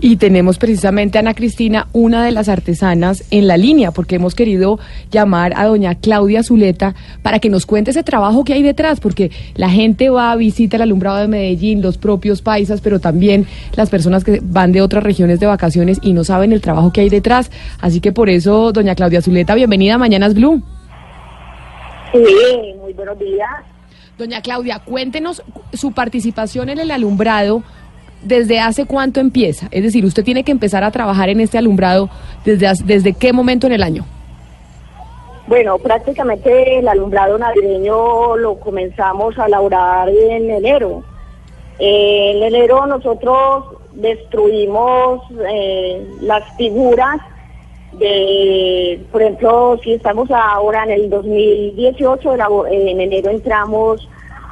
Y 0.00 0.16
tenemos 0.16 0.58
precisamente 0.58 1.18
a 1.18 1.20
Ana 1.20 1.34
Cristina, 1.34 1.88
una 1.92 2.24
de 2.24 2.30
las 2.30 2.48
artesanas, 2.48 3.24
en 3.32 3.48
la 3.48 3.56
línea, 3.56 3.90
porque 3.90 4.16
hemos 4.16 4.36
querido 4.36 4.78
llamar 5.10 5.52
a 5.56 5.66
doña 5.66 5.96
Claudia 5.96 6.44
Zuleta 6.44 6.94
para 7.22 7.40
que 7.40 7.50
nos 7.50 7.66
cuente 7.66 7.90
ese 7.90 8.04
trabajo 8.04 8.44
que 8.44 8.52
hay 8.52 8.62
detrás, 8.62 9.00
porque 9.00 9.32
la 9.56 9.68
gente 9.68 10.08
va, 10.08 10.30
a 10.30 10.36
visita 10.36 10.76
el 10.76 10.82
alumbrado 10.82 11.18
de 11.18 11.26
Medellín, 11.26 11.82
los 11.82 11.98
propios 11.98 12.42
paisas, 12.42 12.80
pero 12.80 13.00
también 13.00 13.46
las 13.74 13.90
personas 13.90 14.22
que 14.22 14.40
van 14.40 14.70
de 14.70 14.82
otras 14.82 15.02
regiones 15.02 15.40
de 15.40 15.46
vacaciones 15.46 15.98
y 16.00 16.12
no 16.12 16.22
saben 16.22 16.52
el 16.52 16.60
trabajo 16.60 16.92
que 16.92 17.00
hay 17.00 17.08
detrás. 17.08 17.50
Así 17.80 18.00
que 18.00 18.12
por 18.12 18.28
eso, 18.28 18.70
doña 18.70 18.94
Claudia 18.94 19.20
Zuleta, 19.20 19.56
bienvenida 19.56 19.94
a 19.94 19.98
Mañanas 19.98 20.34
Blue. 20.34 20.62
Sí, 22.12 22.74
muy 22.80 22.92
buenos 22.92 23.18
días. 23.18 23.50
Doña 24.16 24.42
Claudia, 24.42 24.80
cuéntenos 24.80 25.42
su 25.72 25.92
participación 25.92 26.68
en 26.68 26.78
el 26.78 26.90
alumbrado 26.90 27.62
¿desde 28.22 28.60
hace 28.60 28.86
cuánto 28.86 29.20
empieza? 29.20 29.68
Es 29.70 29.82
decir, 29.82 30.04
usted 30.04 30.24
tiene 30.24 30.44
que 30.44 30.52
empezar 30.52 30.84
a 30.84 30.90
trabajar 30.90 31.28
en 31.28 31.40
este 31.40 31.58
alumbrado 31.58 32.10
desde, 32.44 32.70
desde 32.84 33.12
qué 33.12 33.32
momento 33.32 33.66
en 33.66 33.72
el 33.72 33.82
año. 33.82 34.04
Bueno, 35.46 35.78
prácticamente 35.78 36.78
el 36.78 36.88
alumbrado 36.88 37.38
navideño 37.38 38.36
lo 38.36 38.60
comenzamos 38.60 39.38
a 39.38 39.46
elaborar 39.46 40.10
en 40.10 40.50
enero. 40.50 41.02
en 41.78 42.42
enero 42.42 42.86
nosotros 42.86 43.64
destruimos 43.92 45.22
eh, 45.50 46.06
las 46.20 46.44
figuras 46.56 47.16
de, 47.92 49.00
por 49.10 49.22
ejemplo, 49.22 49.80
si 49.82 49.94
estamos 49.94 50.30
ahora 50.30 50.84
en 50.84 50.90
el 50.90 51.10
2018, 51.10 52.34
en 52.70 53.00
enero 53.00 53.30
entramos 53.30 54.06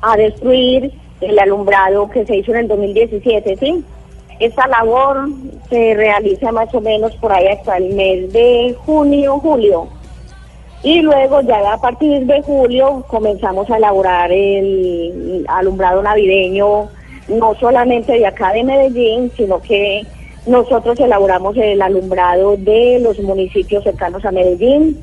a 0.00 0.16
destruir 0.16 0.92
el 1.20 1.38
alumbrado 1.38 2.08
que 2.10 2.24
se 2.26 2.36
hizo 2.36 2.52
en 2.52 2.58
el 2.58 2.68
2017, 2.68 3.56
¿sí? 3.56 3.84
Esta 4.38 4.68
labor 4.68 5.28
se 5.68 5.94
realiza 5.94 6.52
más 6.52 6.72
o 6.72 6.80
menos 6.80 7.14
por 7.16 7.32
ahí 7.32 7.48
hasta 7.48 7.76
el 7.76 7.94
mes 7.94 8.32
de 8.32 8.74
junio, 8.84 9.38
julio. 9.40 9.88
Y 10.82 11.00
luego 11.02 11.40
ya 11.40 11.72
a 11.72 11.80
partir 11.80 12.24
de 12.24 12.40
julio 12.42 13.04
comenzamos 13.08 13.68
a 13.68 13.78
elaborar 13.78 14.30
el 14.30 15.44
alumbrado 15.48 16.02
navideño, 16.02 16.88
no 17.28 17.54
solamente 17.56 18.12
de 18.12 18.26
acá 18.26 18.52
de 18.52 18.62
Medellín, 18.62 19.32
sino 19.36 19.60
que 19.60 20.06
nosotros 20.46 20.98
elaboramos 21.00 21.56
el 21.56 21.82
alumbrado 21.82 22.56
de 22.56 23.00
los 23.00 23.18
municipios 23.18 23.82
cercanos 23.82 24.24
a 24.24 24.30
Medellín, 24.30 24.96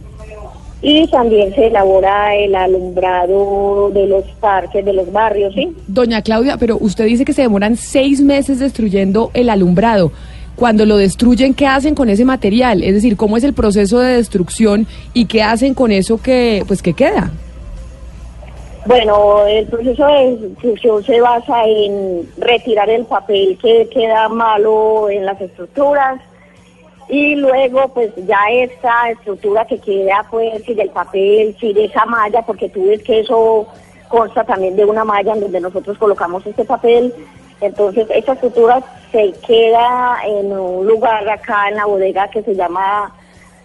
y 0.87 1.07
también 1.07 1.51
se 1.55 1.65
elabora 1.65 2.35
el 2.35 2.53
alumbrado 2.53 3.89
de 3.91 4.05
los 4.05 4.23
parques, 4.39 4.85
de 4.85 4.93
los 4.93 5.11
barrios, 5.11 5.51
¿sí? 5.55 5.75
Doña 5.87 6.21
Claudia, 6.21 6.57
pero 6.59 6.77
usted 6.79 7.05
dice 7.05 7.25
que 7.25 7.33
se 7.33 7.41
demoran 7.41 7.75
seis 7.75 8.21
meses 8.21 8.59
destruyendo 8.59 9.31
el 9.33 9.49
alumbrado. 9.49 10.11
Cuando 10.55 10.85
lo 10.85 10.97
destruyen, 10.97 11.55
¿qué 11.55 11.65
hacen 11.65 11.95
con 11.95 12.07
ese 12.07 12.23
material? 12.23 12.83
Es 12.83 12.93
decir, 12.93 13.17
¿cómo 13.17 13.35
es 13.35 13.43
el 13.43 13.53
proceso 13.53 13.97
de 13.97 14.17
destrucción 14.17 14.85
y 15.11 15.25
qué 15.25 15.41
hacen 15.41 15.73
con 15.73 15.91
eso 15.91 16.21
que, 16.21 16.63
pues, 16.67 16.83
que 16.83 16.93
queda? 16.93 17.31
Bueno, 18.85 19.43
el 19.47 19.65
proceso 19.65 20.05
de 20.05 20.37
destrucción 20.37 21.03
se 21.03 21.19
basa 21.19 21.65
en 21.65 22.29
retirar 22.37 22.91
el 22.91 23.05
papel 23.05 23.57
que 23.59 23.89
queda 23.91 24.29
malo 24.29 25.09
en 25.09 25.25
las 25.25 25.41
estructuras, 25.41 26.21
y 27.07 27.35
luego 27.35 27.87
pues 27.89 28.11
ya 28.25 28.39
esta 28.51 29.11
estructura 29.11 29.65
que 29.65 29.79
queda 29.79 30.25
pues 30.29 30.63
si 30.63 30.73
del 30.73 30.89
papel, 30.89 31.55
si 31.59 31.73
de 31.73 31.85
esa 31.85 32.05
malla, 32.05 32.41
porque 32.41 32.69
tú 32.69 32.87
ves 32.87 33.03
que 33.03 33.19
eso 33.19 33.67
consta 34.07 34.43
también 34.43 34.75
de 34.75 34.85
una 34.85 35.03
malla 35.03 35.33
en 35.33 35.41
donde 35.41 35.59
nosotros 35.59 35.97
colocamos 35.97 36.45
este 36.45 36.65
papel, 36.65 37.13
entonces 37.61 38.07
esta 38.09 38.33
estructura 38.33 38.81
se 39.11 39.33
queda 39.45 40.17
en 40.25 40.51
un 40.51 40.87
lugar 40.87 41.27
acá 41.29 41.69
en 41.69 41.75
la 41.75 41.85
bodega 41.85 42.27
que 42.29 42.43
se 42.43 42.55
llama 42.55 43.13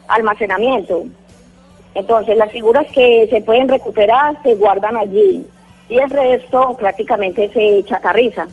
almacenamiento. 0.08 1.04
Entonces 1.94 2.36
las 2.36 2.52
figuras 2.52 2.86
que 2.92 3.26
se 3.30 3.40
pueden 3.40 3.68
recuperar 3.68 4.40
se 4.42 4.54
guardan 4.54 4.96
allí 4.96 5.44
y 5.88 5.98
el 5.98 6.10
resto 6.10 6.76
prácticamente 6.78 7.50
se 7.52 7.82
chatarriza. 7.84 8.46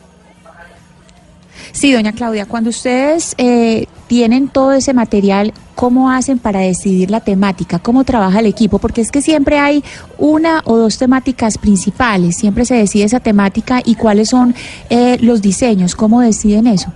Sí, 1.78 1.92
doña 1.92 2.10
Claudia, 2.10 2.44
cuando 2.44 2.70
ustedes 2.70 3.36
eh, 3.38 3.86
tienen 4.08 4.48
todo 4.48 4.72
ese 4.72 4.92
material, 4.94 5.52
¿cómo 5.76 6.10
hacen 6.10 6.40
para 6.40 6.58
decidir 6.58 7.08
la 7.08 7.20
temática? 7.20 7.78
¿Cómo 7.78 8.02
trabaja 8.02 8.40
el 8.40 8.46
equipo? 8.46 8.80
Porque 8.80 9.00
es 9.00 9.12
que 9.12 9.22
siempre 9.22 9.60
hay 9.60 9.84
una 10.18 10.60
o 10.64 10.76
dos 10.76 10.98
temáticas 10.98 11.56
principales, 11.56 12.36
siempre 12.36 12.64
se 12.64 12.74
decide 12.74 13.04
esa 13.04 13.20
temática 13.20 13.80
y 13.84 13.94
cuáles 13.94 14.30
son 14.30 14.56
eh, 14.90 15.18
los 15.20 15.40
diseños, 15.40 15.94
¿cómo 15.94 16.20
deciden 16.20 16.66
eso? 16.66 16.90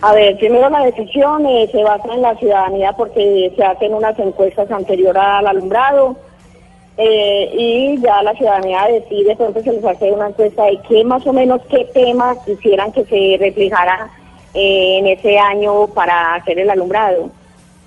A 0.00 0.14
ver, 0.14 0.38
primero 0.38 0.70
la 0.70 0.80
decisión 0.80 1.44
eh, 1.44 1.68
se 1.70 1.84
basa 1.84 2.14
en 2.14 2.22
la 2.22 2.34
ciudadanía 2.36 2.94
porque 2.94 3.52
se 3.54 3.62
hacen 3.62 3.92
unas 3.92 4.18
encuestas 4.18 4.70
anterior 4.70 5.18
al 5.18 5.46
alumbrado 5.46 6.16
eh, 6.96 7.50
y 7.58 8.00
ya 8.00 8.22
la 8.22 8.34
ciudadanía 8.34 8.86
decide, 8.86 9.32
entonces 9.32 9.64
se 9.64 9.72
les 9.72 9.84
hace 9.84 10.12
una 10.12 10.28
encuesta 10.28 10.64
de 10.64 10.78
qué 10.88 11.02
más 11.04 11.26
o 11.26 11.32
menos 11.32 11.60
qué 11.68 11.84
temas 11.92 12.38
quisieran 12.46 12.92
que 12.92 13.04
se 13.04 13.36
reflejara 13.38 14.08
eh, 14.54 14.98
en 14.98 15.06
ese 15.08 15.36
año 15.36 15.88
para 15.88 16.36
hacer 16.36 16.58
el 16.58 16.70
alumbrado. 16.70 17.30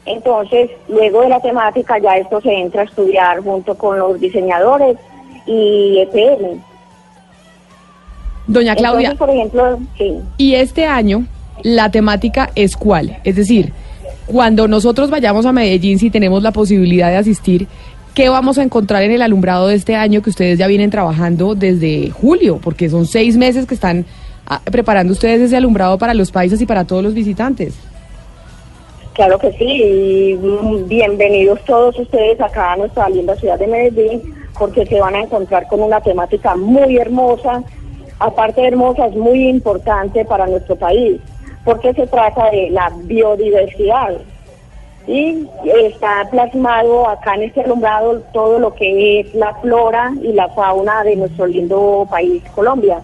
Entonces, 0.06 0.72
luego 0.90 1.22
de 1.22 1.30
la 1.30 1.40
temática 1.40 1.98
ya 2.00 2.18
esto 2.18 2.42
se 2.42 2.54
entra 2.54 2.82
a 2.82 2.86
estudiar 2.86 3.42
junto 3.42 3.78
con 3.78 3.98
los 3.98 4.20
diseñadores 4.20 4.98
y 5.46 6.00
EPL. 6.00 6.60
Doña 8.48 8.76
Claudia, 8.76 9.16
por 9.16 9.30
ejemplo, 9.30 9.80
sí. 9.98 10.20
¿y 10.38 10.56
este 10.56 10.86
año 10.86 11.26
la 11.64 11.92
temática 11.92 12.50
es 12.56 12.76
cuál? 12.76 13.20
Es 13.24 13.36
decir, 13.36 13.74
cuando 14.26 14.68
nosotros 14.68 15.10
vayamos 15.10 15.46
a 15.46 15.54
Medellín, 15.54 16.00
si 16.00 16.10
tenemos 16.10 16.44
la 16.44 16.52
posibilidad 16.52 17.10
de 17.10 17.18
asistir, 17.18 17.68
¿Qué 18.18 18.30
vamos 18.30 18.58
a 18.58 18.64
encontrar 18.64 19.04
en 19.04 19.12
el 19.12 19.22
alumbrado 19.22 19.68
de 19.68 19.76
este 19.76 19.96
año 19.96 20.24
que 20.24 20.32
ustedes 20.32 20.58
ya 20.58 20.66
vienen 20.66 20.90
trabajando 20.90 21.54
desde 21.54 22.10
julio? 22.10 22.60
Porque 22.64 22.90
son 22.90 23.06
seis 23.06 23.38
meses 23.38 23.68
que 23.68 23.76
están 23.76 24.08
ah, 24.48 24.60
preparando 24.72 25.14
ustedes 25.14 25.40
ese 25.40 25.56
alumbrado 25.56 26.00
para 26.00 26.16
los 26.16 26.32
países 26.32 26.60
y 26.60 26.66
para 26.66 26.84
todos 26.84 27.04
los 27.04 27.14
visitantes. 27.14 27.76
Claro 29.14 29.38
que 29.38 29.52
sí, 29.52 30.36
bienvenidos 30.88 31.64
todos 31.66 32.00
ustedes 32.00 32.42
acá 32.42 32.74
a 32.74 32.78
nuestra 32.78 33.08
linda 33.08 33.36
ciudad 33.36 33.60
de 33.60 33.68
Medellín, 33.68 34.24
porque 34.58 34.84
se 34.88 35.00
van 35.00 35.14
a 35.14 35.22
encontrar 35.22 35.68
con 35.68 35.84
una 35.84 36.02
temática 36.02 36.56
muy 36.56 36.98
hermosa, 36.98 37.62
aparte 38.18 38.62
de 38.62 38.70
hermosa, 38.70 39.06
es 39.06 39.16
muy 39.16 39.48
importante 39.48 40.26
para 40.26 40.48
nuestro 40.48 40.76
país, 40.76 41.22
porque 41.64 41.94
se 41.94 42.08
trata 42.08 42.50
de 42.50 42.72
la 42.72 42.92
biodiversidad 43.04 44.18
y 45.08 45.48
está 45.86 46.28
plasmado 46.30 47.08
acá 47.08 47.36
en 47.36 47.44
este 47.44 47.62
alumbrado 47.62 48.22
todo 48.34 48.60
lo 48.60 48.74
que 48.74 49.22
es 49.22 49.34
la 49.34 49.54
flora 49.56 50.12
y 50.22 50.34
la 50.34 50.50
fauna 50.50 51.04
de 51.04 51.16
nuestro 51.16 51.48
lindo 51.48 52.06
país, 52.10 52.44
Colombia. 52.54 53.00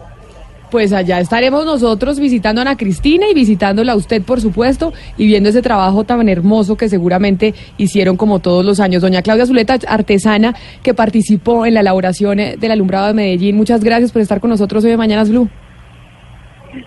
Pues 0.70 0.92
allá 0.92 1.20
estaremos 1.20 1.66
nosotros 1.66 2.20
visitando 2.20 2.60
a 2.60 2.64
Ana 2.64 2.76
Cristina 2.76 3.28
y 3.30 3.36
visitándola 3.36 3.92
a 3.92 3.96
usted, 3.96 4.24
por 4.24 4.42
supuesto, 4.42 4.92
y 5.18 5.28
viendo 5.28 5.50
ese 5.50 5.62
trabajo 5.62 6.04
tan 6.04 6.28
hermoso 6.28 6.76
que 6.76 6.90
seguramente 6.90 7.54
hicieron 7.78 8.18
como 8.18 8.40
todos 8.40 8.66
los 8.66 8.80
años. 8.80 9.04
Doña 9.04 9.22
Claudia 9.22 9.46
Zuleta, 9.46 9.78
artesana 9.88 10.56
que 10.82 10.96
participó 10.96 11.68
en 11.68 11.76
la 11.76 11.82
elaboración 11.82 12.40
eh, 12.40 12.56
del 12.58 12.72
alumbrado 12.72 13.06
de 13.06 13.14
Medellín, 13.14 13.56
muchas 13.56 13.84
gracias 13.84 14.12
por 14.12 14.24
estar 14.24 14.40
con 14.40 14.50
nosotros 14.50 14.84
hoy 14.84 14.90
de 14.90 14.98
Mañanas 14.98 15.30
Blue. 15.30 15.48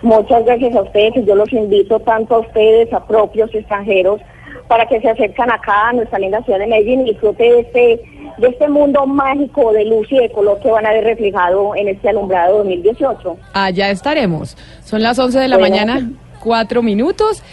Muchas 0.01 0.43
gracias 0.43 0.75
a 0.75 0.81
ustedes 0.81 1.25
yo 1.25 1.35
los 1.35 1.51
invito 1.53 1.97
tanto 2.01 2.35
a 2.35 2.39
ustedes, 2.39 2.91
a 2.91 3.07
propios 3.07 3.55
extranjeros, 3.55 4.19
para 4.67 4.85
que 4.87 4.99
se 4.99 5.09
acercan 5.09 5.49
acá 5.51 5.89
a 5.89 5.93
nuestra 5.93 6.19
linda 6.19 6.41
ciudad 6.43 6.59
de 6.59 6.67
Medellín 6.67 7.01
y 7.01 7.11
disfrute 7.11 7.43
de 7.43 7.59
este, 7.61 8.01
de 8.37 8.47
este 8.47 8.67
mundo 8.67 9.05
mágico 9.05 9.71
de 9.71 9.85
luz 9.85 10.07
y 10.11 10.17
de 10.17 10.29
color 10.31 10.59
que 10.59 10.69
van 10.69 10.85
a 10.85 10.91
ver 10.91 11.03
reflejado 11.03 11.75
en 11.75 11.87
este 11.87 12.09
alumbrado 12.09 12.57
2018. 12.59 13.37
Allá 13.53 13.89
estaremos. 13.89 14.57
Son 14.83 15.01
las 15.01 15.17
11 15.17 15.39
de 15.39 15.47
la 15.47 15.57
mañana, 15.57 16.09
cuatro 16.39 16.83
minutos. 16.83 17.43